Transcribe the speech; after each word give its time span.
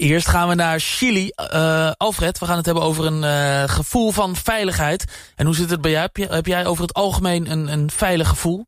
eerst 0.00 0.28
gaan 0.28 0.48
we 0.48 0.54
naar 0.54 0.78
Chili. 0.78 1.30
Uh, 1.52 1.90
Alfred, 1.96 2.38
we 2.38 2.46
gaan 2.46 2.56
het 2.56 2.66
hebben 2.66 2.84
over 2.84 3.06
een 3.06 3.22
uh, 3.22 3.62
gevoel 3.62 4.10
van 4.10 4.34
veiligheid. 4.34 5.32
En 5.36 5.46
hoe 5.46 5.54
zit 5.54 5.70
het 5.70 5.80
bij 5.80 5.90
jou? 5.90 6.02
Heb, 6.02 6.16
je, 6.16 6.26
heb 6.26 6.46
jij 6.46 6.66
over 6.66 6.82
het 6.82 6.94
algemeen 6.94 7.50
een, 7.50 7.68
een 7.68 7.90
veilig 7.90 8.28
gevoel? 8.28 8.64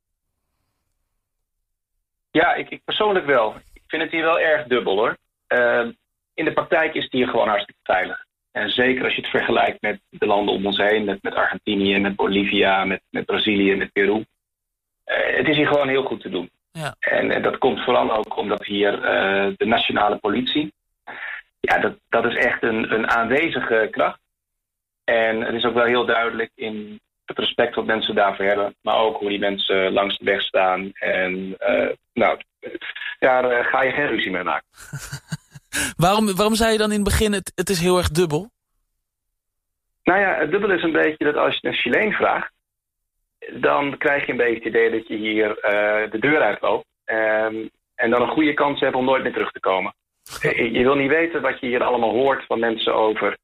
Ja, 2.30 2.54
ik, 2.54 2.70
ik, 2.70 2.84
persoonlijk 2.84 3.26
wel. 3.26 3.54
Ik 3.72 3.82
vind 3.86 4.02
het 4.02 4.10
hier 4.10 4.22
wel 4.22 4.40
erg 4.40 4.66
dubbel 4.66 4.96
hoor. 4.96 5.16
Uh, 5.48 5.86
in 6.34 6.44
de 6.44 6.52
praktijk 6.52 6.94
is 6.94 7.02
het 7.02 7.12
hier 7.12 7.28
gewoon 7.28 7.48
hartstikke 7.48 7.80
veilig. 7.82 8.24
En 8.52 8.70
zeker 8.70 9.04
als 9.04 9.14
je 9.14 9.20
het 9.20 9.30
vergelijkt 9.30 9.80
met 9.80 10.00
de 10.08 10.26
landen 10.26 10.54
om 10.54 10.66
ons 10.66 10.76
heen, 10.76 11.04
met, 11.04 11.22
met 11.22 11.34
Argentinië, 11.34 11.98
met 11.98 12.16
Bolivia, 12.16 12.84
met, 12.84 13.02
met 13.10 13.24
Brazilië, 13.24 13.76
met 13.76 13.92
Peru. 13.92 14.24
het 15.04 15.48
is 15.48 15.56
hier 15.56 15.66
gewoon 15.66 15.88
heel 15.88 16.04
goed 16.04 16.20
te 16.20 16.28
doen. 16.28 16.50
Ja. 16.72 16.94
En, 16.98 17.30
en, 17.30 17.42
dat 17.42 17.58
komt 17.58 17.84
vooral 17.84 18.12
ook 18.16 18.36
omdat 18.36 18.64
hier 18.64 19.00
de 19.56 19.66
nationale 19.66 20.16
politie, 20.16 20.72
ja, 21.68 21.78
dat, 21.78 21.94
dat 22.08 22.24
is 22.24 22.36
echt 22.36 22.62
een, 22.62 22.92
een 22.92 23.10
aanwezige 23.10 23.88
kracht. 23.90 24.20
En 25.04 25.40
het 25.40 25.54
is 25.54 25.64
ook 25.64 25.74
wel 25.74 25.84
heel 25.84 26.06
duidelijk 26.06 26.50
in 26.54 27.00
het 27.24 27.38
respect 27.38 27.74
wat 27.74 27.86
mensen 27.86 28.14
daarvoor 28.14 28.44
hebben. 28.44 28.74
Maar 28.80 28.96
ook 28.96 29.18
hoe 29.18 29.28
die 29.28 29.38
mensen 29.38 29.92
langs 29.92 30.18
de 30.18 30.24
weg 30.24 30.42
staan. 30.42 30.90
En 30.92 31.56
uh, 31.68 31.88
nou, 32.12 32.40
daar 33.18 33.58
uh, 33.58 33.66
ga 33.66 33.82
je 33.82 33.92
geen 33.92 34.06
ruzie 34.06 34.30
mee 34.30 34.42
maken. 34.42 34.66
waarom, 36.04 36.34
waarom 36.34 36.54
zei 36.54 36.72
je 36.72 36.78
dan 36.78 36.90
in 36.90 37.00
het 37.00 37.08
begin, 37.08 37.32
het, 37.32 37.52
het 37.54 37.68
is 37.68 37.80
heel 37.80 37.98
erg 37.98 38.08
dubbel? 38.10 38.50
Nou 40.04 40.20
ja, 40.20 40.34
het 40.34 40.50
dubbel 40.50 40.70
is 40.70 40.82
een 40.82 40.92
beetje 40.92 41.24
dat 41.24 41.36
als 41.36 41.58
je 41.60 41.68
een 41.68 41.74
Chileen 41.74 42.12
vraagt... 42.12 42.52
dan 43.52 43.98
krijg 43.98 44.26
je 44.26 44.32
een 44.32 44.38
beetje 44.38 44.54
het 44.54 44.64
idee 44.64 44.90
dat 44.90 45.08
je 45.08 45.16
hier 45.16 45.48
uh, 45.48 46.10
de 46.10 46.18
deur 46.18 46.40
uitloopt. 46.40 46.86
Um, 47.04 47.70
en 47.94 48.10
dan 48.10 48.22
een 48.22 48.28
goede 48.28 48.54
kans 48.54 48.80
hebt 48.80 48.94
om 48.94 49.04
nooit 49.04 49.22
meer 49.22 49.32
terug 49.32 49.50
te 49.50 49.60
komen. 49.60 49.94
Je 50.40 50.82
wil 50.82 50.94
niet 50.94 51.10
weten 51.10 51.42
wat 51.42 51.60
je 51.60 51.66
hier 51.66 51.82
allemaal 51.82 52.10
hoort 52.10 52.44
van 52.46 52.58
mensen 52.58 52.94
over 52.94 53.36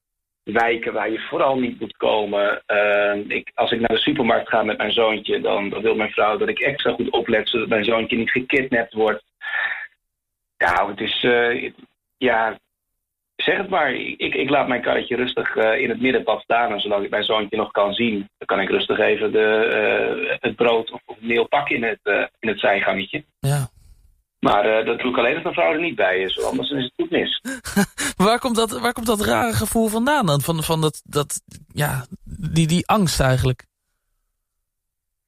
wijken 0.52 0.92
waar 0.92 1.10
je 1.10 1.18
vooral 1.18 1.58
niet 1.58 1.80
moet 1.80 1.96
komen. 1.96 2.62
Uh, 2.66 3.36
ik, 3.36 3.50
als 3.54 3.70
ik 3.70 3.80
naar 3.80 3.96
de 3.96 3.98
supermarkt 3.98 4.48
ga 4.48 4.62
met 4.62 4.78
mijn 4.78 4.92
zoontje, 4.92 5.40
dan, 5.40 5.80
wil 5.80 5.94
mijn 5.94 6.10
vrouw 6.10 6.36
dat 6.36 6.48
ik 6.48 6.58
extra 6.58 6.92
goed 6.92 7.10
oplet 7.10 7.48
zodat 7.48 7.68
mijn 7.68 7.84
zoontje 7.84 8.16
niet 8.16 8.30
gekidnapt 8.30 8.92
wordt. 8.92 9.24
Ja, 10.56 10.88
het 10.88 11.00
is. 11.00 11.22
Uh, 11.22 11.72
ja, 12.16 12.58
zeg 13.36 13.56
het 13.56 13.68
maar. 13.68 13.94
Ik, 13.94 14.34
ik 14.34 14.50
laat 14.50 14.68
mijn 14.68 14.82
karretje 14.82 15.16
rustig 15.16 15.56
uh, 15.56 15.80
in 15.80 15.88
het 15.88 16.00
middenpad 16.00 16.42
staan. 16.42 16.72
En 16.72 16.80
zolang 16.80 17.04
ik 17.04 17.10
mijn 17.10 17.24
zoontje 17.24 17.56
nog 17.56 17.70
kan 17.70 17.92
zien, 17.92 18.28
dan 18.38 18.46
kan 18.46 18.60
ik 18.60 18.68
rustig 18.68 18.98
even 18.98 19.32
de, 19.32 20.38
het 20.40 20.56
brood 20.56 20.90
of, 20.90 21.00
of 21.04 21.16
meel 21.20 21.48
pakken 21.48 21.76
in 21.76 21.82
het, 21.82 22.30
in 22.38 22.48
het 22.48 22.60
zijgangetje. 22.60 23.24
Ja. 23.40 23.68
Maar 24.40 24.80
uh, 24.80 24.86
dat 24.86 25.00
doe 25.00 25.10
ik 25.10 25.16
alleen 25.18 25.34
als 25.34 25.42
mijn 25.42 25.54
vrouw 25.54 25.72
er 25.72 25.80
niet 25.80 25.94
bij 25.94 26.18
is, 26.18 26.44
anders 26.44 26.70
is 26.70 26.82
het 26.82 26.92
goed 26.96 27.10
mis. 27.10 27.40
waar, 28.26 28.38
komt 28.38 28.56
dat, 28.56 28.80
waar 28.80 28.92
komt 28.92 29.06
dat 29.06 29.20
rare 29.20 29.52
gevoel 29.52 29.88
vandaan 29.88 30.26
dan? 30.26 30.40
Van, 30.40 30.62
van 30.62 30.80
dat, 30.80 31.02
dat, 31.04 31.40
ja, 31.72 32.06
die, 32.52 32.66
die 32.66 32.86
angst 32.86 33.20
eigenlijk? 33.20 33.66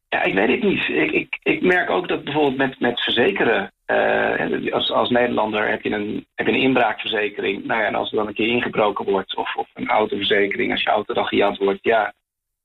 Ja, 0.09 0.23
ik 0.23 0.35
weet 0.35 0.49
het 0.49 0.63
niet. 0.63 0.89
Ik, 0.89 1.11
ik, 1.11 1.39
ik 1.43 1.63
merk 1.63 1.91
ook 1.91 2.09
dat 2.09 2.25
bijvoorbeeld 2.25 2.57
met, 2.57 2.81
met 2.81 3.01
verzekeren... 3.01 3.73
Uh, 3.87 4.73
als, 4.73 4.91
als 4.91 5.11
Nederlander 5.11 5.69
heb 5.69 5.83
je, 5.83 5.91
een, 5.91 6.27
heb 6.35 6.47
je 6.47 6.53
een 6.53 6.61
inbraakverzekering. 6.61 7.65
Nou 7.65 7.81
ja, 7.81 7.87
en 7.87 7.95
als 7.95 8.11
er 8.11 8.17
dan 8.17 8.27
een 8.27 8.35
keer 8.35 8.49
ingebroken 8.49 9.05
wordt... 9.05 9.37
of, 9.37 9.57
of 9.57 9.69
een 9.75 9.89
autoverzekering, 9.89 10.71
als 10.71 10.83
je 10.83 10.91
auto 10.91 11.15
dan 11.15 11.27
gejat 11.27 11.57
wordt... 11.57 11.79
ja, 11.83 12.15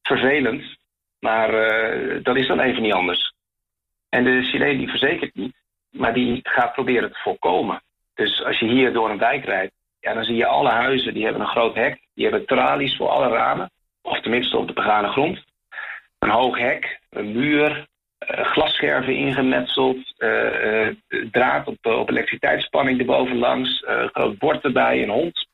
vervelend. 0.02 0.64
Maar 1.20 1.54
uh, 1.54 2.24
dat 2.24 2.36
is 2.36 2.48
dan 2.48 2.60
even 2.60 2.82
niet 2.82 2.94
anders. 2.94 3.34
En 4.10 4.24
de 4.24 4.44
Chileen 4.44 4.78
die 4.78 4.90
verzekert 4.90 5.36
niet 5.36 5.56
maar 5.98 6.14
die 6.14 6.40
gaat 6.44 6.74
proberen 6.74 7.12
te 7.12 7.20
voorkomen. 7.20 7.82
Dus 8.14 8.44
als 8.44 8.60
je 8.60 8.66
hier 8.66 8.94
door 8.94 9.10
een 9.10 9.18
wijk 9.18 9.46
rijdt, 9.46 9.74
ja, 10.00 10.14
dan 10.14 10.24
zie 10.24 10.36
je 10.36 10.46
alle 10.46 10.70
huizen, 10.70 11.14
die 11.14 11.24
hebben 11.24 11.42
een 11.42 11.48
groot 11.48 11.76
hek. 11.76 12.00
Die 12.14 12.24
hebben 12.24 12.46
tralies 12.46 12.96
voor 12.96 13.10
alle 13.10 13.28
ramen, 13.28 13.72
of 14.02 14.20
tenminste 14.20 14.58
op 14.58 14.68
de 14.68 14.74
begane 14.74 15.08
grond. 15.08 15.44
Een 16.20 16.30
hoog 16.30 16.58
hek, 16.58 17.00
een 17.10 17.32
muur, 17.32 17.88
uh, 18.32 18.46
glasscherven 18.46 19.16
ingemetseld, 19.16 20.14
uh, 20.18 20.64
uh, 20.66 20.96
draad 21.32 21.68
op, 21.68 21.86
op 21.86 22.10
elektriciteitsspanning 22.10 23.00
erbovenlangs, 23.00 23.84
een 23.86 24.10
groot 24.10 24.38
bord 24.38 24.64
erbij, 24.64 25.04
een 25.04 25.10
hond. 25.10 25.48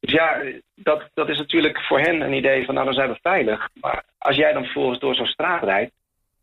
Dus 0.00 0.12
ja, 0.12 0.42
dat, 0.74 1.08
dat 1.14 1.28
is 1.28 1.38
natuurlijk 1.38 1.80
voor 1.80 2.00
hen 2.00 2.20
een 2.20 2.32
idee 2.32 2.64
van 2.64 2.74
nou, 2.74 2.86
dan 2.86 2.94
zijn 2.94 3.10
we 3.10 3.18
veilig. 3.22 3.68
Maar 3.80 4.04
als 4.18 4.36
jij 4.36 4.52
dan 4.52 4.64
vervolgens 4.64 4.98
door 4.98 5.14
zo'n 5.14 5.26
straat 5.26 5.62
rijdt, 5.62 5.92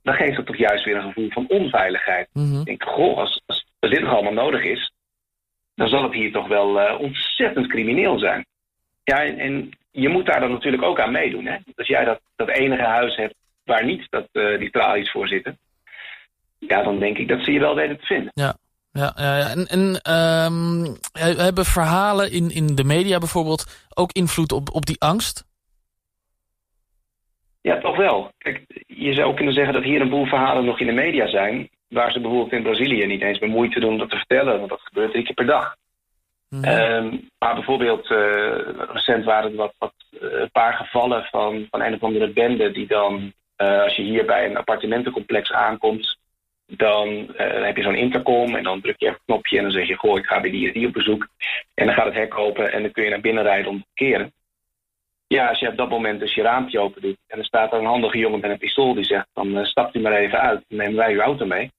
dan 0.03 0.13
geeft 0.13 0.37
het 0.37 0.45
toch 0.45 0.57
juist 0.57 0.85
weer 0.85 0.95
een 0.95 1.07
gevoel 1.07 1.29
van 1.29 1.45
onveiligheid. 1.47 2.29
Mhm. 2.33 2.59
Ik 2.59 2.65
denk, 2.65 2.83
goh, 2.83 3.17
als, 3.17 3.41
als 3.45 3.65
dit 3.79 4.01
nog 4.01 4.13
allemaal 4.13 4.33
nodig 4.33 4.63
is, 4.63 4.91
dan 5.75 5.87
zal 5.87 6.03
het 6.03 6.13
hier 6.13 6.31
toch 6.31 6.47
wel 6.47 6.81
uh, 6.81 6.99
ontzettend 6.99 7.67
crimineel 7.67 8.19
zijn. 8.19 8.45
Ja, 9.03 9.23
en, 9.23 9.39
en, 9.39 9.71
je 9.91 10.09
moet 10.09 10.25
daar 10.25 10.39
dan 10.39 10.51
natuurlijk 10.51 10.83
ook 10.83 10.99
aan 10.99 11.11
meedoen. 11.11 11.45
Hè? 11.45 11.57
Als 11.75 11.87
jij 11.87 12.05
dat, 12.05 12.19
dat 12.35 12.49
enige 12.49 12.83
huis 12.83 13.15
hebt 13.15 13.35
waar 13.63 13.85
niet 13.85 14.07
dat, 14.09 14.27
uh, 14.31 14.59
die 14.59 14.71
tralies 14.71 15.11
voor 15.11 15.27
zitten, 15.27 15.57
ja, 16.57 16.83
dan 16.83 16.99
denk 16.99 17.17
ik 17.17 17.27
dat 17.27 17.43
ze 17.43 17.51
je 17.51 17.59
wel 17.59 17.75
weten 17.75 17.99
te 17.99 18.05
vinden. 18.05 18.31
Ja. 18.33 18.55
Ja, 18.93 19.13
ja, 19.15 19.49
en, 19.49 19.67
en 19.67 20.13
um, 20.13 20.97
hebben 21.37 21.65
verhalen 21.65 22.31
in, 22.31 22.51
in 22.51 22.75
de 22.75 22.83
media 22.83 23.17
bijvoorbeeld 23.17 23.87
ook 23.93 24.11
invloed 24.11 24.51
op, 24.51 24.69
op 24.73 24.85
die 24.85 24.99
angst? 24.99 25.45
Ja, 27.61 27.79
toch 27.79 27.97
wel. 27.97 28.31
Kijk, 28.37 28.63
je 28.87 29.13
zou 29.13 29.35
kunnen 29.35 29.53
zeggen 29.53 29.73
dat 29.73 29.83
hier 29.83 30.01
een 30.01 30.09
boel 30.09 30.25
verhalen 30.25 30.65
nog 30.65 30.79
in 30.79 30.85
de 30.85 30.91
media 30.91 31.27
zijn... 31.27 31.69
waar 31.87 32.11
ze 32.11 32.19
bijvoorbeeld 32.19 32.51
in 32.51 32.63
Brazilië 32.63 33.05
niet 33.05 33.21
eens 33.21 33.39
meer 33.39 33.49
moeite 33.49 33.79
doen 33.79 33.91
om 33.91 33.97
dat 33.97 34.09
te 34.09 34.17
vertellen... 34.17 34.57
want 34.57 34.69
dat 34.69 34.81
gebeurt 34.81 35.11
drie 35.11 35.23
keer 35.23 35.33
per 35.33 35.45
dag. 35.45 35.75
Mhm. 36.49 36.63
Ehm, 36.63 37.17
maar 37.39 37.53
bijvoorbeeld, 37.55 38.09
uh, 38.09 38.17
recent 38.91 39.25
waren 39.25 39.51
er 39.51 39.57
wat, 39.57 39.73
wat 39.77 39.93
uh, 40.11 40.39
een 40.39 40.51
paar 40.51 40.73
gevallen 40.73 41.23
van, 41.23 41.67
van 41.69 41.81
een 41.81 41.93
of 41.93 42.03
andere 42.03 42.29
bende... 42.29 42.71
die 42.71 42.87
dan, 42.87 43.33
uh, 43.57 43.81
als 43.81 43.95
je 43.95 44.01
hier 44.01 44.25
bij 44.25 44.45
een 44.45 44.57
appartementencomplex 44.57 45.51
aankomt... 45.51 46.17
dan 46.65 47.33
heb 47.35 47.77
je 47.77 47.83
zo'n 47.83 47.95
intercom 47.95 48.55
en 48.55 48.63
dan 48.63 48.81
druk 48.81 48.99
je 48.99 49.05
even 49.05 49.17
een 49.17 49.25
knopje... 49.25 49.57
en 49.57 49.63
dan 49.63 49.71
zeg 49.71 49.87
je, 49.87 49.95
goh, 49.95 50.17
ik 50.17 50.25
ga 50.25 50.41
bij 50.41 50.51
die 50.51 50.67
en 50.67 50.73
die 50.73 50.87
op 50.87 50.93
bezoek. 50.93 51.27
En 51.73 51.85
dan 51.85 51.95
gaat 51.95 52.05
het 52.05 52.13
hek 52.13 52.37
open 52.37 52.71
en 52.71 52.81
dan 52.81 52.91
kun 52.91 53.03
je 53.03 53.09
naar 53.09 53.21
binnen 53.21 53.43
rijden 53.43 53.71
om 53.71 53.79
te 53.79 53.87
keren. 53.93 54.33
Ja, 55.37 55.47
als 55.47 55.59
je 55.59 55.67
op 55.67 55.77
dat 55.77 55.89
moment 55.89 56.19
dus 56.19 56.33
je 56.33 56.41
raampje 56.41 56.79
open 56.79 57.01
doet... 57.01 57.17
en 57.27 57.39
er 57.39 57.45
staat 57.45 57.73
er 57.73 57.79
een 57.79 57.85
handige 57.85 58.17
jongen 58.17 58.39
met 58.39 58.51
een 58.51 58.57
pistool 58.57 58.93
die 58.93 59.03
zegt... 59.03 59.27
dan 59.33 59.57
uh, 59.57 59.63
stapt 59.63 59.95
u 59.95 59.99
maar 59.99 60.13
even 60.13 60.39
uit, 60.39 60.63
dan 60.67 60.77
nemen 60.77 60.95
wij 60.95 61.13
uw 61.13 61.19
auto 61.19 61.45
mee. 61.45 61.71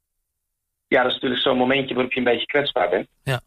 Ja, 0.89 1.03
dat 1.03 1.07
is 1.07 1.13
natuurlijk 1.13 1.43
zo'n 1.43 1.57
momentje 1.57 1.95
waarop 1.95 2.13
je 2.13 2.19
een 2.19 2.25
beetje 2.25 2.47
kwetsbaar 2.47 2.89
bent. 2.89 3.09
Ja. 3.25 3.41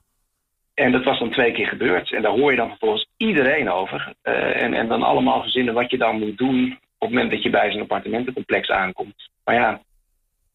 En 0.73 0.91
dat 0.91 1.03
was 1.03 1.19
dan 1.19 1.31
twee 1.31 1.51
keer 1.51 1.67
gebeurd. 1.67 2.11
En 2.11 2.21
daar 2.21 2.31
hoor 2.31 2.51
je 2.51 2.57
dan 2.57 2.69
vervolgens 2.69 3.07
iedereen 3.17 3.69
over. 3.71 4.13
Uh, 4.23 4.61
en, 4.61 4.73
en 4.73 4.87
dan 4.87 5.03
allemaal 5.03 5.41
verzinnen 5.41 5.73
wat 5.73 5.91
je 5.91 5.97
dan 5.97 6.19
moet 6.19 6.37
doen... 6.37 6.71
op 6.73 7.07
het 7.07 7.09
moment 7.09 7.31
dat 7.31 7.43
je 7.43 7.49
bij 7.49 7.71
zo'n 7.71 7.81
appartementencomplex 7.81 8.69
aankomt. 8.69 9.29
Maar 9.43 9.55
ja, 9.55 9.81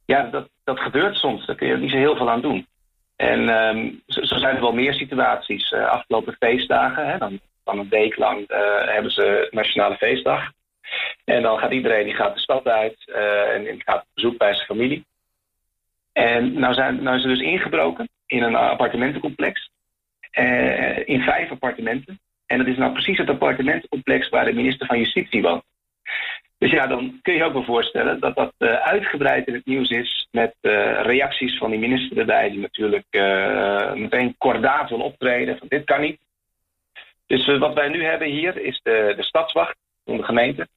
ja 0.04 0.22
dat, 0.22 0.48
dat 0.64 0.80
gebeurt 0.80 1.16
soms. 1.16 1.46
Daar 1.46 1.56
kun 1.56 1.68
je 1.68 1.76
niet 1.76 1.90
zo 1.90 1.96
heel 1.96 2.16
veel 2.16 2.30
aan 2.30 2.42
doen. 2.42 2.66
En 3.16 3.48
um, 3.48 4.02
zo, 4.06 4.22
zo, 4.22 4.36
zijn 4.36 4.54
er 4.54 4.60
wel 4.60 4.72
meer 4.72 4.94
situaties. 4.94 5.70
Uh, 5.70 5.86
afgelopen 5.86 6.36
feestdagen, 6.38 7.06
hè, 7.06 7.18
dan 7.18 7.40
van 7.70 7.78
een 7.78 7.88
week 7.88 8.16
lang 8.16 8.48
eh, 8.48 8.58
hebben 8.84 9.12
ze 9.12 9.48
Nationale 9.50 9.96
Feestdag. 9.96 10.50
En 11.24 11.42
dan 11.42 11.58
gaat 11.58 11.72
iedereen 11.72 12.04
die 12.04 12.14
gaat 12.14 12.34
de 12.34 12.40
stad 12.40 12.66
uit 12.66 12.96
uh, 13.06 13.54
en, 13.54 13.66
en, 13.66 13.82
gaat 13.84 14.00
op 14.00 14.08
bezoek 14.14 14.38
bij 14.38 14.54
zijn 14.54 14.66
familie. 14.66 15.04
En 16.12 16.52
nou, 16.52 16.74
zijn, 16.74 17.02
nou 17.02 17.16
is 17.16 17.22
dus 17.22 17.40
ingebroken 17.40 18.08
in 18.26 18.42
een 18.42 18.54
appartementencomplex. 18.54 19.70
Uh, 20.38 21.08
in 21.08 21.20
vijf 21.20 21.50
appartementen. 21.50 22.20
En 22.46 22.58
dat 22.58 22.66
is 22.66 22.76
nou 22.76 22.92
precies 22.92 23.18
het 23.18 23.28
appartementencomplex 23.28 24.28
waar 24.28 24.44
de 24.44 24.52
minister 24.52 24.86
van 24.86 24.98
Justitie 24.98 25.42
woont. 25.42 25.64
Dus 26.58 26.70
ja, 26.70 26.86
dan 26.86 27.18
kun 27.22 27.34
je 27.34 27.44
ook 27.44 27.52
wel 27.52 27.64
voorstellen 27.64 28.20
dat 28.20 28.34
dat 28.34 28.52
uitgebreid 28.82 29.46
in 29.46 29.54
het 29.54 29.66
nieuws 29.66 29.90
is 29.90 30.28
met 30.30 30.54
reacties 31.02 31.58
van 31.58 31.70
die 31.70 31.80
minister 31.80 32.18
erbij, 32.18 32.50
die 32.50 32.60
natuurlijk 32.60 33.06
meteen 33.94 34.34
kordaat 34.38 34.88
wil 34.88 35.00
optreden 35.00 35.58
van 35.58 35.68
dit 35.68 35.84
kan 35.84 36.00
niet. 36.00 36.18
Dus 37.30 37.46
uh, 37.46 37.58
wat 37.58 37.74
wij 37.74 37.88
nu 37.88 38.04
hebben 38.04 38.28
hier 38.28 38.56
is 38.56 38.80
de, 38.82 39.12
de 39.16 39.22
stadswacht 39.22 39.76
van 40.04 40.16
de 40.16 40.22
gemeente. 40.22 40.68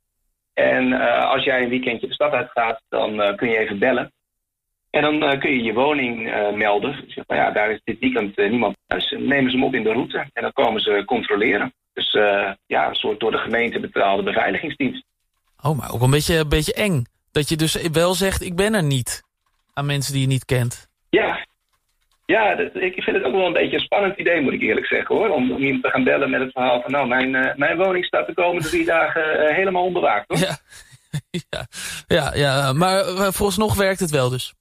En 0.54 0.88
uh, 0.88 1.32
als 1.32 1.44
jij 1.44 1.64
een 1.64 1.70
weekendje 1.70 2.08
de 2.08 2.14
stad 2.14 2.32
uitgaat, 2.32 2.82
dan 2.90 3.22
uh, 3.22 3.36
kun 3.36 3.50
je 3.50 3.58
even 3.58 3.80
bellen. 3.80 4.12
En 4.90 5.02
dan 5.02 5.40
kun 5.40 5.52
je 5.52 5.64
je 5.64 5.74
woning 5.74 6.24
melden. 6.56 7.04
Zeg 7.08 7.24
maar, 7.28 7.38
ja, 7.38 7.52
daar 7.52 7.72
is 7.72 7.82
dit 7.84 8.00
weekend 8.00 8.38
niemand 8.38 8.76
thuis. 8.88 9.12
En 9.12 9.28
nemen 9.28 9.52
ze 9.52 9.58
hem 9.58 9.66
op 9.66 9.74
in 9.74 9.84
de 9.84 9.92
route 9.92 10.26
en 10.34 10.42
dan 10.42 10.54
komen 10.54 10.82
ze 10.82 11.04
controleren. 11.06 11.74
Dus 11.94 12.12
ja, 12.66 12.88
een 12.88 12.96
soort 12.96 13.20
door 13.20 13.32
de 13.32 13.38
gemeente 13.38 13.80
betaalde 13.80 14.24
beveiligingsdienst. 14.24 15.06
Oh, 15.62 15.78
maar 15.78 15.92
ook 15.92 16.02
een 16.02 16.12
beetje, 16.12 16.38
een 16.38 16.50
beetje 16.50 16.74
eng. 16.74 17.06
Dat 17.32 17.50
je 17.50 17.56
dus 17.56 17.88
wel 17.88 18.14
zegt, 18.14 18.42
ik 18.42 18.56
ben 18.56 18.74
er 18.74 18.84
niet. 18.84 19.24
Aan 19.74 19.86
mensen 19.86 20.14
die 20.14 20.22
je 20.22 20.28
niet 20.28 20.46
kent. 20.46 20.88
Ja, 21.10 21.46
ja, 22.26 22.56
dat, 22.56 22.76
ik 22.76 23.04
vind 23.04 23.16
het 23.16 23.26
ook 23.26 23.34
wel 23.34 23.46
een 23.46 23.54
beetje 23.54 23.76
een 23.76 23.84
spannend 23.84 24.20
idee, 24.20 24.42
moet 24.42 24.54
ik 24.54 24.62
eerlijk 24.62 24.86
zeggen, 24.86 25.16
hoor. 25.16 25.30
Om, 25.30 25.52
om 25.52 25.64
iemand 25.64 25.84
te 25.84 25.90
gaan 25.90 26.04
bellen 26.04 26.30
met 26.30 26.42
het 26.42 26.52
verhaal 26.52 26.82
van, 26.82 26.92
nou, 26.92 27.08
mijn, 27.08 27.34
uh, 27.34 27.56
mijn 27.56 27.78
woning 27.78 28.06
staat 28.06 28.28
de 28.28 28.34
komende 28.34 28.68
drie 28.70 28.86
dagen 28.86 29.44
uh, 29.44 29.56
helemaal 29.56 29.84
onbewaakt, 29.84 30.26
hoor. 30.28 30.38
Ja, 30.38 30.58
ja, 31.50 31.66
ja, 32.08 32.36
ja 32.36 32.74
maar 32.74 33.00
uh, 33.00 33.28
vooralsnog 33.32 33.76
werkt 33.76 34.00
het 34.00 34.12
wel 34.12 34.30
dus. 34.30 34.54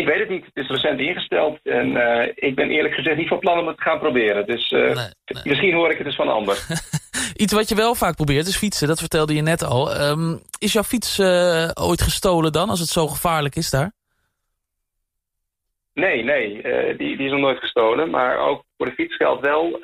Ik 0.00 0.06
weet 0.06 0.18
het 0.18 0.28
niet. 0.28 0.44
Het 0.44 0.64
is 0.64 0.68
recent 0.68 1.00
ingesteld. 1.00 1.58
En 1.62 1.90
uh, 1.90 2.26
ik 2.34 2.54
ben 2.54 2.70
eerlijk 2.70 2.94
gezegd 2.94 3.16
niet 3.16 3.28
van 3.28 3.38
plan 3.38 3.58
om 3.58 3.66
het 3.66 3.76
te 3.76 3.82
gaan 3.82 3.98
proberen. 3.98 4.46
Dus 4.46 4.70
uh, 4.70 4.80
nee, 4.80 4.94
nee. 4.94 5.42
misschien 5.44 5.74
hoor 5.74 5.90
ik 5.90 5.96
het 5.96 6.06
dus 6.06 6.16
van 6.16 6.28
een 6.28 6.34
ander. 6.34 6.66
Iets 7.42 7.52
wat 7.52 7.68
je 7.68 7.74
wel 7.74 7.94
vaak 7.94 8.16
probeert 8.16 8.46
is 8.46 8.56
fietsen. 8.56 8.88
Dat 8.88 8.98
vertelde 8.98 9.34
je 9.34 9.42
net 9.42 9.62
al. 9.62 10.00
Um, 10.00 10.42
is 10.58 10.72
jouw 10.72 10.82
fiets 10.82 11.18
uh, 11.18 11.70
ooit 11.74 12.02
gestolen 12.02 12.52
dan, 12.52 12.70
als 12.70 12.80
het 12.80 12.88
zo 12.88 13.06
gevaarlijk 13.06 13.56
is 13.56 13.70
daar? 13.70 13.92
Nee, 15.96 16.24
nee. 16.24 16.62
die, 16.96 17.16
die 17.16 17.26
is 17.26 17.30
nog 17.30 17.40
nooit 17.40 17.58
gestolen. 17.58 18.10
Maar 18.10 18.38
ook 18.38 18.64
voor 18.76 18.86
de 18.86 18.92
fiets 18.92 19.16
geldt 19.16 19.40
wel. 19.40 19.80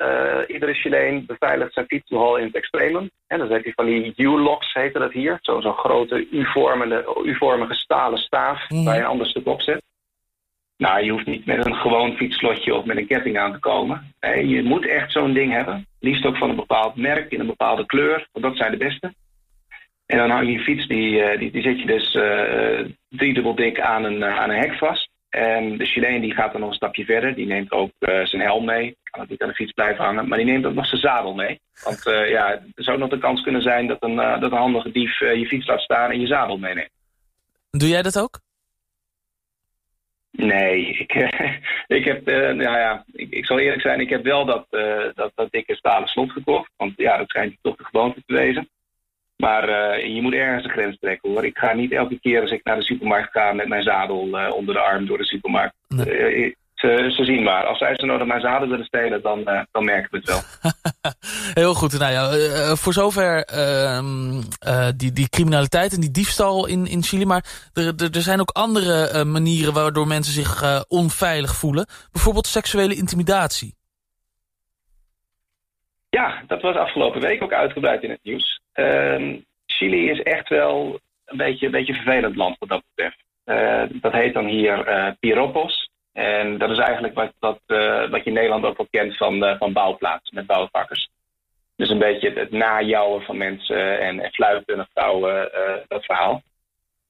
iedere 0.47 0.73
Chileen 0.73 1.25
beveiligt 1.25 1.73
zijn 1.73 1.85
fiets 1.85 2.09
nogal 2.09 2.37
in 2.37 2.45
het 2.45 2.55
extremum. 2.55 3.09
En 3.27 3.39
dan 3.39 3.51
heb 3.51 3.65
je 3.65 3.73
van 3.75 3.85
die 3.85 4.13
U-locks, 4.15 4.73
heette 4.73 4.99
dat 4.99 5.11
hier. 5.11 5.37
Zo'n 5.41 5.61
zo 5.61 5.73
grote 5.73 6.27
U-vormige 7.23 7.73
stalen 7.73 8.19
staaf 8.19 8.69
mm. 8.69 8.83
waar 8.83 8.95
je 8.95 9.01
een 9.01 9.07
ander 9.07 9.27
stuk 9.27 9.47
op 9.47 9.61
zet. 9.61 9.81
Nou, 10.77 11.03
je 11.03 11.11
hoeft 11.11 11.25
niet 11.25 11.45
met 11.45 11.65
een 11.65 11.75
gewoon 11.75 12.15
fietsslotje 12.15 12.75
of 12.75 12.85
met 12.85 12.97
een 12.97 13.07
ketting 13.07 13.37
aan 13.37 13.51
te 13.51 13.59
komen. 13.59 14.13
Nee, 14.19 14.47
je 14.47 14.63
moet 14.63 14.87
echt 14.87 15.11
zo'n 15.11 15.33
ding 15.33 15.51
hebben. 15.51 15.87
Liefst 15.99 16.25
ook 16.25 16.37
van 16.37 16.49
een 16.49 16.55
bepaald 16.55 16.95
merk, 16.95 17.31
in 17.31 17.39
een 17.39 17.45
bepaalde 17.45 17.85
kleur. 17.85 18.27
Want 18.31 18.45
dat 18.45 18.57
zijn 18.57 18.71
de 18.71 18.77
beste. 18.77 19.13
En 20.05 20.17
dan 20.17 20.29
hang 20.29 20.45
je 20.45 20.51
je 20.51 20.59
fiets, 20.59 20.87
die, 20.87 21.37
die, 21.37 21.51
die 21.51 21.61
zet 21.61 21.79
je 21.79 21.85
dus 21.85 22.15
uh, 22.15 22.89
driedubbel 23.09 23.55
dik 23.55 23.79
aan 23.79 24.03
een, 24.03 24.23
aan 24.23 24.49
een 24.49 24.59
hek 24.59 24.73
vast. 24.73 25.09
En 25.33 25.77
de 25.77 25.85
Chileen 25.85 26.21
die 26.21 26.33
gaat 26.33 26.51
dan 26.51 26.61
nog 26.61 26.69
een 26.69 26.75
stapje 26.75 27.05
verder. 27.05 27.35
Die 27.35 27.45
neemt 27.45 27.71
ook 27.71 27.91
uh, 27.99 28.25
zijn 28.25 28.41
helm 28.41 28.65
mee. 28.65 28.97
Kan 29.03 29.21
het 29.21 29.29
niet 29.29 29.41
aan 29.41 29.47
de 29.47 29.53
fiets 29.53 29.71
blijven 29.71 30.03
hangen. 30.03 30.27
Maar 30.27 30.37
die 30.37 30.47
neemt 30.47 30.65
ook 30.65 30.73
nog 30.73 30.85
zijn 30.85 31.01
zadel 31.01 31.33
mee. 31.33 31.59
Want 31.83 32.07
uh, 32.07 32.29
ja, 32.29 32.51
er 32.51 32.83
zou 32.83 32.97
nog 32.97 33.09
de 33.09 33.17
kans 33.17 33.41
kunnen 33.41 33.61
zijn 33.61 33.87
dat 33.87 33.97
een, 33.99 34.15
dat 34.15 34.51
een 34.51 34.57
handige 34.57 34.91
dief 34.91 35.19
je 35.19 35.45
fiets 35.47 35.67
laat 35.67 35.81
staan 35.81 36.11
en 36.11 36.19
je 36.19 36.27
zadel 36.27 36.57
meeneemt. 36.57 36.89
Doe 37.71 37.89
jij 37.89 38.01
dat 38.01 38.19
ook? 38.19 38.39
Nee, 40.31 40.87
ik, 41.05 41.13
ik 41.87 42.05
heb, 42.05 42.25
nou 42.25 42.61
ja, 42.61 43.05
ik, 43.11 43.31
ik, 43.31 43.45
zal 43.45 43.59
eerlijk 43.59 43.81
zijn, 43.81 43.99
ik 43.99 44.09
heb 44.09 44.23
wel 44.23 44.45
dat, 44.45 44.67
dat, 45.15 45.31
dat 45.35 45.51
dikke 45.51 45.75
stalen 45.75 46.07
slot 46.07 46.31
gekocht. 46.31 46.71
Want 46.77 46.93
ja, 46.95 47.17
dat 47.17 47.29
schijnt 47.29 47.57
toch 47.61 47.75
de 47.75 47.85
gewoonte 47.85 48.23
te 48.25 48.33
wezen. 48.33 48.69
Maar 49.37 49.69
uh, 49.69 50.15
je 50.15 50.21
moet 50.21 50.33
ergens 50.33 50.63
een 50.63 50.69
grens 50.69 50.97
trekken 50.99 51.29
hoor. 51.29 51.45
Ik 51.45 51.57
ga 51.57 51.73
niet 51.73 51.91
elke 51.91 52.19
keer 52.19 52.41
als 52.41 52.51
ik 52.51 52.63
naar 52.63 52.75
de 52.75 52.83
supermarkt 52.83 53.31
ga 53.31 53.53
met 53.53 53.67
mijn 53.67 53.83
zadel 53.83 54.19
onder 54.55 54.73
de 54.73 54.79
arm 54.79 55.05
door 55.05 55.17
de 55.17 55.25
supermarkt. 55.25 55.75
Nee 55.87 56.55
ze, 56.83 57.13
ze, 57.15 57.25
zien 57.25 57.43
maar. 57.43 57.65
Als 57.65 57.77
zij 57.77 57.95
ze 57.95 58.05
nodig 58.05 58.27
mijn 58.27 58.41
zaden 58.41 58.69
willen 58.69 58.85
stelen, 58.85 59.21
dan, 59.21 59.43
dan 59.71 59.85
merken 59.85 60.11
we 60.11 60.17
het 60.17 60.27
wel. 60.27 60.41
Heel 61.63 61.73
goed. 61.73 61.99
Nou 61.99 62.11
ja, 62.11 62.75
voor 62.75 62.93
zover 62.93 63.49
uh, 63.53 64.87
die, 64.95 65.11
die 65.11 65.29
criminaliteit 65.29 65.93
en 65.93 65.99
die 65.99 66.11
diefstal 66.11 66.65
in, 66.65 66.87
in 66.87 67.03
Chili. 67.03 67.25
Maar 67.25 67.45
er, 67.73 67.93
er, 67.97 68.15
er 68.15 68.21
zijn 68.21 68.39
ook 68.39 68.49
andere 68.49 69.23
manieren 69.25 69.73
waardoor 69.73 70.07
mensen 70.07 70.33
zich 70.33 70.83
onveilig 70.87 71.55
voelen. 71.55 71.87
Bijvoorbeeld 72.11 72.47
seksuele 72.47 72.95
intimidatie. 72.95 73.75
Ja, 76.13 76.43
dat 76.47 76.61
was 76.61 76.75
afgelopen 76.75 77.21
week 77.21 77.43
ook 77.43 77.53
uitgebreid 77.53 78.03
in 78.03 78.09
het 78.09 78.23
nieuws. 78.23 78.59
Ehm, 78.73 79.37
Chili 79.65 80.09
is 80.09 80.21
echt 80.21 80.49
wel 80.49 80.99
een 81.25 81.37
beetje 81.37 81.65
een 81.65 81.71
beetje 81.71 81.93
vervelend 81.93 82.35
land 82.35 82.55
wat 82.59 82.69
dat 82.69 82.83
betreft. 82.95 83.21
dat 84.01 84.11
heet 84.11 84.33
dan 84.33 84.45
hier 84.45 85.15
Piropos. 85.19 85.91
En 86.13 86.57
dat 86.57 86.69
is 86.69 86.77
eigenlijk 86.77 87.13
wat, 87.13 87.33
wat, 87.39 87.59
uh, 87.67 88.09
wat 88.09 88.23
je 88.23 88.29
in 88.29 88.33
Nederland 88.33 88.65
ook 88.65 88.77
wel 88.77 88.87
kent 88.89 89.17
van, 89.17 89.43
uh, 89.43 89.57
van 89.57 89.73
bouwplaatsen 89.73 90.35
met 90.35 90.45
bouwvakkers. 90.45 91.09
Dus 91.75 91.89
een 91.89 91.99
beetje 91.99 92.29
het, 92.29 92.37
het 92.37 92.51
najouwen 92.51 93.21
van 93.21 93.37
mensen 93.37 93.99
en, 93.99 94.19
en 94.19 94.31
fluiten 94.31 94.87
vrouwen, 94.93 95.51
uh, 95.55 95.75
dat 95.87 96.05
verhaal. 96.05 96.41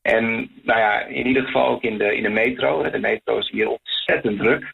En 0.01 0.51
nou 0.63 0.79
ja, 0.79 1.01
in 1.01 1.27
ieder 1.27 1.44
geval 1.44 1.67
ook 1.67 1.83
in 1.83 1.97
de, 1.97 2.15
in 2.15 2.23
de 2.23 2.29
metro. 2.29 2.89
De 2.89 2.99
metro 2.99 3.38
is 3.38 3.49
hier 3.49 3.69
ontzettend 3.69 4.39
druk. 4.39 4.73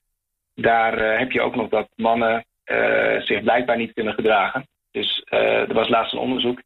Daar 0.55 1.19
heb 1.19 1.31
je 1.31 1.41
ook 1.41 1.55
nog 1.55 1.69
dat 1.69 1.89
mannen 1.95 2.45
zich 3.19 3.41
blijkbaar 3.43 3.77
niet 3.77 3.93
kunnen 3.93 4.13
gedragen. 4.13 4.67
Dus 4.91 5.23
er 5.29 5.73
was 5.73 5.89
laatst 5.89 6.13
een 6.13 6.19
onderzoek. 6.19 6.61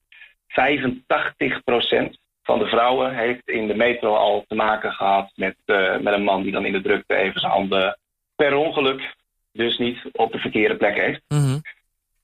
85 0.47 1.63
procent 1.63 2.17
van 2.43 2.59
de 2.59 2.65
vrouwen 2.65 3.15
heeft 3.15 3.49
in 3.49 3.67
de 3.67 3.75
metro 3.75 4.15
al 4.15 4.45
te 4.47 4.55
maken 4.55 4.91
gehad 4.91 5.31
met, 5.35 5.55
uh, 5.65 5.97
met 5.97 6.13
een 6.13 6.23
man 6.23 6.43
die 6.43 6.51
dan 6.51 6.65
in 6.65 6.71
de 6.71 6.81
drukte 6.81 7.15
even 7.15 7.39
zijn 7.39 7.51
handen 7.51 7.97
per 8.35 8.55
ongeluk 8.55 9.15
dus 9.51 9.77
niet 9.77 9.99
op 10.11 10.31
de 10.31 10.39
verkeerde 10.39 10.75
plek 10.75 10.99
heeft. 10.99 11.21
Mm 11.27 11.61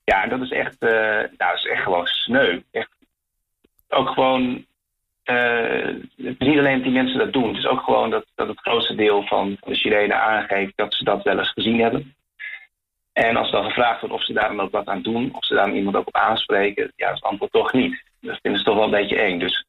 Ja, 0.04 0.22
en 0.22 0.28
dat 0.28 0.40
is 0.40 0.50
echt, 0.50 0.82
uh, 0.82 0.90
nou, 0.90 1.36
dat 1.36 1.56
is 1.56 1.66
echt 1.66 1.82
gewoon 1.82 2.06
sneu. 2.06 2.60
Echt, 2.70 2.90
ook 3.88 4.08
gewoon, 4.08 4.66
uh, 5.24 5.86
het 6.16 6.36
is 6.38 6.46
niet 6.48 6.58
alleen 6.58 6.74
dat 6.74 6.82
die 6.82 6.92
mensen 6.92 7.18
dat 7.18 7.32
doen, 7.32 7.48
het 7.48 7.56
is 7.56 7.66
ook 7.66 7.80
gewoon 7.80 8.10
dat, 8.10 8.26
dat 8.34 8.48
het 8.48 8.60
grootste 8.60 8.94
deel 8.94 9.22
van, 9.22 9.56
van 9.60 9.72
de 9.72 9.78
Chilenen 9.78 10.20
aangeeft 10.20 10.72
dat 10.76 10.94
ze 10.94 11.04
dat 11.04 11.22
wel 11.22 11.38
eens 11.38 11.52
gezien 11.52 11.80
hebben. 11.80 12.14
En 13.26 13.36
als 13.36 13.50
dan 13.50 13.64
gevraagd 13.64 14.00
wordt 14.00 14.14
of 14.14 14.24
ze 14.24 14.32
daar 14.32 14.48
dan 14.48 14.60
ook 14.60 14.70
wat 14.70 14.86
aan 14.86 15.02
doen, 15.02 15.34
of 15.34 15.44
ze 15.44 15.54
daar 15.54 15.72
iemand 15.72 15.96
ook 15.96 16.06
op 16.06 16.16
aanspreken, 16.16 16.92
ja, 16.96 17.08
is 17.08 17.14
het 17.14 17.24
antwoord 17.24 17.52
toch 17.52 17.72
niet. 17.72 18.02
Dat 18.20 18.38
vinden 18.42 18.60
ze 18.60 18.66
toch 18.66 18.74
wel 18.74 18.84
een 18.84 18.90
beetje 18.90 19.20
eng. 19.20 19.38
Dus 19.38 19.64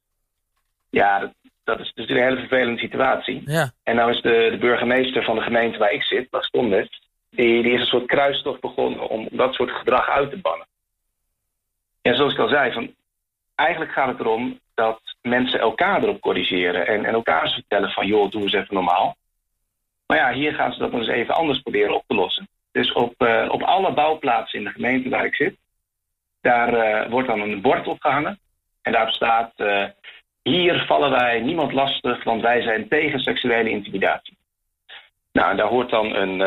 ja, 0.90 1.18
dat, 1.18 1.32
dat 1.64 1.80
is 1.80 1.92
dus 1.94 2.08
een 2.08 2.22
hele 2.22 2.38
vervelende 2.38 2.80
situatie. 2.80 3.42
Ja. 3.44 3.72
En 3.82 3.96
nou 3.96 4.10
is 4.10 4.20
de, 4.20 4.48
de 4.50 4.58
burgemeester 4.58 5.24
van 5.24 5.34
de 5.34 5.42
gemeente 5.42 5.78
waar 5.78 5.92
ik 5.92 6.02
zit, 6.02 6.30
Bas 6.30 6.50
Tondes, 6.50 7.02
die, 7.30 7.62
die 7.62 7.72
is 7.72 7.80
een 7.80 7.86
soort 7.86 8.06
kruistocht 8.06 8.60
begonnen 8.60 9.08
om 9.08 9.28
dat 9.30 9.54
soort 9.54 9.70
gedrag 9.70 10.08
uit 10.08 10.30
te 10.30 10.38
bannen. 10.38 10.66
En 12.02 12.16
zoals 12.16 12.32
ik 12.32 12.38
al 12.38 12.48
zei, 12.48 12.72
van, 12.72 12.94
eigenlijk 13.54 13.92
gaat 13.92 14.08
het 14.08 14.20
erom 14.20 14.58
dat 14.74 15.00
mensen 15.22 15.60
elkaar 15.60 16.02
erop 16.02 16.20
corrigeren 16.20 16.86
en, 16.86 17.04
en 17.04 17.14
elkaar 17.14 17.50
vertellen 17.50 17.90
van 17.90 18.06
joh, 18.06 18.30
doe 18.30 18.42
eens 18.42 18.52
even 18.52 18.74
normaal. 18.74 19.16
Maar 20.06 20.16
ja, 20.16 20.32
hier 20.32 20.54
gaan 20.54 20.72
ze 20.72 20.78
dat 20.78 20.90
nog 20.90 21.00
eens 21.00 21.10
even 21.10 21.34
anders 21.34 21.60
proberen 21.60 21.94
op 21.94 22.04
te 22.06 22.14
lossen. 22.14 22.48
Dus 22.72 22.92
op, 22.92 23.14
uh, 23.18 23.48
op 23.48 23.62
alle 23.62 23.92
bouwplaatsen 23.92 24.58
in 24.58 24.64
de 24.64 24.70
gemeente 24.70 25.08
waar 25.08 25.24
ik 25.24 25.34
zit, 25.34 25.56
daar 26.40 26.74
uh, 26.74 27.10
wordt 27.10 27.28
dan 27.28 27.40
een 27.40 27.60
bord 27.60 27.86
opgehangen. 27.86 28.38
En 28.82 28.92
daarop 28.92 29.14
staat, 29.14 29.52
uh, 29.56 29.84
hier 30.42 30.84
vallen 30.86 31.10
wij 31.10 31.40
niemand 31.40 31.72
lastig, 31.72 32.24
want 32.24 32.42
wij 32.42 32.62
zijn 32.62 32.88
tegen 32.88 33.20
seksuele 33.20 33.70
intimidatie. 33.70 34.36
Nou, 35.32 35.56
daar 35.56 35.66
hoort 35.66 35.90
dan 35.90 36.14
een, 36.14 36.40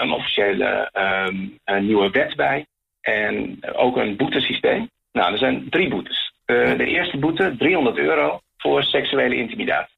een 0.00 0.12
officiële 0.12 0.90
um, 0.92 1.58
een 1.64 1.86
nieuwe 1.86 2.10
wet 2.10 2.36
bij. 2.36 2.66
En 3.00 3.58
ook 3.74 3.96
een 3.96 4.16
boetesysteem. 4.16 4.90
Nou, 5.12 5.32
er 5.32 5.38
zijn 5.38 5.70
drie 5.70 5.88
boetes. 5.88 6.32
De 6.44 6.84
eerste 6.84 7.18
boete, 7.18 7.56
300 7.58 7.96
euro 7.96 8.40
voor 8.56 8.82
seksuele 8.82 9.36
intimidatie. 9.36 9.96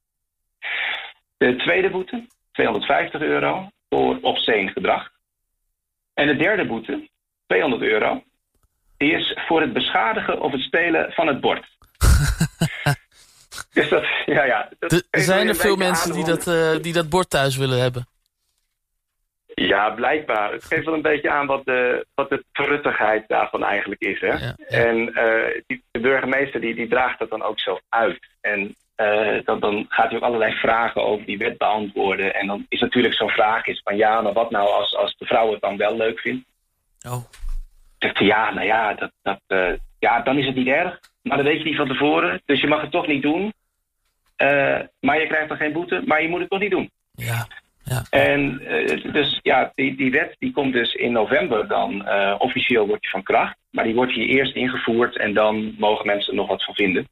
De 1.37 1.55
tweede 1.55 1.89
boete, 1.89 2.25
250 2.51 3.21
euro 3.21 3.69
voor 3.89 4.17
obscene 4.21 4.71
gedrag. 4.71 5.12
En 6.13 6.27
de 6.27 6.35
derde 6.35 6.65
boete, 6.65 7.09
200 7.47 7.81
euro, 7.81 8.23
die 8.97 9.11
is 9.11 9.37
voor 9.47 9.61
het 9.61 9.73
beschadigen 9.73 10.41
of 10.41 10.51
het 10.51 10.61
stelen 10.61 11.11
van 11.11 11.27
het 11.27 11.41
bord. 11.41 11.65
Dus 13.73 13.89
dat, 13.89 14.05
ja, 14.25 14.43
ja. 14.43 14.69
Dat 14.79 15.03
er 15.09 15.21
zijn 15.21 15.47
er 15.47 15.55
veel 15.55 15.75
mensen 15.75 16.13
die 16.13 16.25
dat, 16.25 16.47
uh, 16.47 16.75
die 16.81 16.93
dat 16.93 17.09
bord 17.09 17.29
thuis 17.29 17.57
willen 17.57 17.81
hebben? 17.81 18.07
Ja, 19.53 19.89
blijkbaar. 19.89 20.51
Het 20.51 20.63
geeft 20.63 20.85
wel 20.85 20.93
een 20.93 21.01
beetje 21.01 21.29
aan 21.29 21.45
wat 21.45 21.65
de, 21.65 22.05
wat 22.15 22.29
de 22.29 22.43
truttigheid 22.51 23.27
daarvan 23.27 23.63
eigenlijk 23.63 24.01
is. 24.01 24.19
Hè? 24.19 24.27
Ja, 24.27 24.37
ja. 24.37 24.55
En 24.67 24.97
uh, 24.97 25.61
die, 25.65 25.83
de 25.91 25.99
burgemeester 25.99 26.61
die, 26.61 26.75
die 26.75 26.87
draagt 26.87 27.19
dat 27.19 27.29
dan 27.29 27.43
ook 27.43 27.59
zelf 27.59 27.81
uit. 27.89 28.19
En 28.41 28.75
uh, 29.03 29.45
dan, 29.45 29.59
dan 29.59 29.85
gaat 29.89 30.07
hij 30.07 30.17
ook 30.17 30.23
allerlei 30.23 30.53
vragen 30.53 31.03
over 31.03 31.25
die 31.25 31.37
wet 31.37 31.57
beantwoorden. 31.57 32.35
En 32.35 32.47
dan 32.47 32.65
is 32.69 32.79
natuurlijk 32.79 33.13
zo'n 33.13 33.29
vraag 33.29 33.65
is 33.65 33.81
van 33.83 33.97
ja, 33.97 34.21
maar 34.21 34.33
wat 34.33 34.51
nou 34.51 34.69
als, 34.69 34.95
als 34.95 35.15
de 35.17 35.25
vrouw 35.25 35.51
het 35.51 35.61
dan 35.61 35.77
wel 35.77 35.97
leuk 35.97 36.19
vindt? 36.19 36.45
Oh. 37.07 37.23
Zegt 37.97 38.17
hij 38.17 38.27
ja, 38.27 38.53
nou 38.53 38.65
ja, 38.65 38.93
dat, 38.93 39.11
dat, 39.21 39.39
uh, 39.47 39.73
ja, 39.99 40.21
dan 40.21 40.37
is 40.37 40.45
het 40.45 40.55
niet 40.55 40.67
erg. 40.67 40.99
Maar 41.21 41.37
dat 41.37 41.45
weet 41.45 41.57
je 41.57 41.63
niet 41.63 41.75
van 41.75 41.87
tevoren. 41.87 42.41
Dus 42.45 42.61
je 42.61 42.67
mag 42.67 42.81
het 42.81 42.91
toch 42.91 43.07
niet 43.07 43.21
doen. 43.21 43.53
Uh, 44.37 44.79
maar 44.99 45.19
je 45.19 45.27
krijgt 45.27 45.47
dan 45.47 45.57
geen 45.57 45.73
boete, 45.73 46.01
maar 46.05 46.21
je 46.21 46.29
moet 46.29 46.39
het 46.39 46.49
toch 46.49 46.59
niet 46.59 46.71
doen. 46.71 46.91
Ja, 47.11 47.47
ja. 47.83 48.03
En 48.09 48.57
dus 49.11 49.39
ja, 49.41 49.71
die, 49.75 49.95
die 49.95 50.11
wet 50.11 50.35
die 50.39 50.51
komt 50.51 50.73
dus 50.73 50.93
in 50.93 51.11
november 51.11 51.67
dan 51.67 52.09
officieel 52.39 52.87
wordt 52.87 53.01
die 53.01 53.11
van 53.11 53.23
kracht. 53.23 53.57
Maar 53.71 53.83
die 53.83 53.95
wordt 53.95 54.13
hier 54.13 54.27
eerst 54.27 54.55
ingevoerd 54.55 55.17
en 55.17 55.33
dan 55.33 55.75
mogen 55.77 56.05
mensen 56.05 56.29
er 56.29 56.39
nog 56.39 56.47
wat 56.47 56.63
van 56.63 56.75
vinden. 56.75 57.07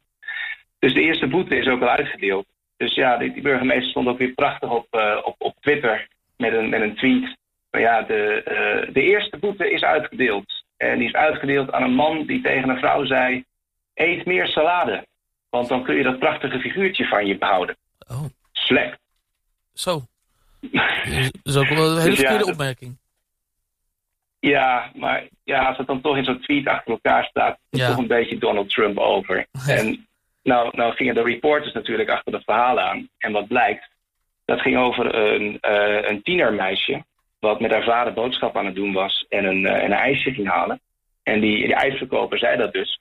Dus 0.82 0.94
de 0.94 1.02
eerste 1.02 1.28
boete 1.28 1.58
is 1.58 1.68
ook 1.68 1.82
al 1.82 1.90
uitgedeeld. 1.90 2.46
Dus 2.78 2.96
ja, 2.96 3.18
die, 3.18 3.34
die 3.34 3.42
burgemeester 3.42 3.90
stond 3.90 4.08
ook 4.08 4.18
weer 4.18 4.34
prachtig 4.34 4.70
op, 4.70 4.88
op, 5.24 5.36
op 5.38 5.56
Twitter 5.60 6.08
met 6.38 6.54
een, 6.54 6.70
met 6.70 6.82
een 6.82 6.96
tweet. 6.96 7.38
Maar 7.72 7.82
ja, 7.82 8.02
de, 8.02 8.90
de 8.94 9.02
eerste 9.02 9.38
boete 9.38 9.72
is 9.72 9.84
uitgedeeld. 9.84 10.64
En 10.78 10.98
die 10.98 11.08
is 11.08 11.14
uitgedeeld 11.14 11.72
aan 11.72 11.84
een 11.84 11.94
man 11.94 12.26
die 12.26 12.42
tegen 12.42 12.70
een 12.70 12.78
vrouw 12.78 13.06
zei... 13.06 13.44
eet 13.94 14.26
meer 14.26 14.48
salade. 14.48 15.06
Want 15.50 15.68
dan 15.68 15.84
kun 15.84 15.96
je 15.96 16.04
dat 16.04 16.20
prachtige 16.20 16.60
figuurtje 16.60 17.06
van 17.06 17.28
je 17.28 17.38
behouden. 17.38 17.78
Oh. 18.08 18.24
Slecht. 18.52 19.00
Zo. 19.74 20.02
Dat 20.62 21.32
is 21.44 21.56
ook 21.62 21.68
wel 21.68 21.92
een 21.92 21.98
hele 21.98 22.10
dus 22.10 22.20
verkeerde 22.20 22.46
ja, 22.46 22.52
opmerking. 22.52 22.98
Ja, 24.40 24.92
maar 24.96 25.28
ja, 25.44 25.68
als 25.68 25.78
het 25.78 25.88
dan 25.88 26.02
toch 26.02 26.18
in 26.18 26.24
zo'n 26.24 26.42
tweet 26.42 26.68
achter 26.68 26.92
elkaar 26.92 27.24
staat... 27.24 27.60
is 27.70 27.80
ja. 27.80 27.88
toch 27.88 27.98
een 27.98 28.08
beetje 28.08 28.38
Donald 28.38 28.70
Trump 28.70 28.98
over. 28.98 29.48
En 29.68 30.08
nou, 30.44 30.70
nou 30.72 30.94
gingen 30.94 31.16
de 31.16 31.24
reporters 31.24 31.74
natuurlijk 31.74 32.10
achter 32.10 32.34
het 32.34 32.44
verhaal 32.44 32.80
aan. 32.80 33.10
En 33.18 33.32
wat 33.32 33.48
blijkt? 33.48 33.90
Dat 34.46 34.62
ging 34.62 34.78
over 34.78 35.16
een, 35.16 35.58
uh, 35.62 36.10
een 36.10 36.22
tienermeisje. 36.22 37.04
wat 37.40 37.60
met 37.60 37.72
haar 37.72 37.84
vader 37.84 38.14
boodschap 38.14 38.58
aan 38.58 38.66
het 38.66 38.76
doen 38.76 38.94
was. 38.94 39.26
en 39.30 39.46
een, 39.46 39.64
uh, 39.64 39.84
een 39.84 39.94
ijsje 39.94 40.34
ging 40.34 40.48
halen. 40.48 40.82
En 41.24 41.40
die, 41.40 41.66
die 41.66 41.76
ijsverkoper 41.76 42.38
zei 42.38 42.58
dat 42.58 42.74
dus. 42.74 43.00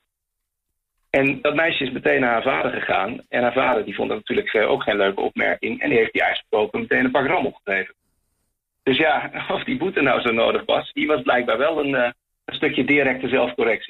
En 1.10 1.40
dat 1.40 1.54
meisje 1.54 1.84
is 1.84 1.90
meteen 1.90 2.20
naar 2.20 2.32
haar 2.32 2.42
vader 2.42 2.70
gegaan. 2.70 3.20
En 3.28 3.42
haar 3.42 3.52
vader 3.52 3.84
die 3.84 3.94
vond 3.94 4.08
dat 4.08 4.18
natuurlijk 4.18 4.52
uh, 4.52 4.70
ook 4.70 4.82
geen 4.82 4.96
leuke 4.96 5.20
opmerking. 5.20 5.80
En 5.80 5.88
die 5.88 5.98
heeft 5.98 6.12
die 6.12 6.22
ijsverkoper 6.22 6.80
meteen 6.80 7.04
een 7.04 7.10
pak 7.10 7.26
rammel 7.26 7.60
gegeven. 7.64 7.94
Dus 8.82 8.96
ja, 8.96 9.30
of 9.54 9.64
die 9.64 9.76
boete 9.76 10.00
nou 10.00 10.20
zo 10.20 10.32
nodig 10.32 10.64
was, 10.64 10.92
die 10.92 11.06
was 11.06 11.22
blijkbaar 11.22 11.58
wel 11.58 11.84
een, 11.84 11.94
een 11.94 12.54
stukje 12.54 12.84
directe 12.84 13.28
zelfcorrectie. 13.28 13.88